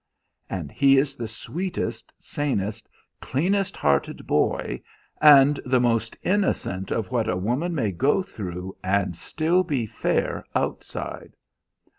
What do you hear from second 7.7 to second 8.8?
may go through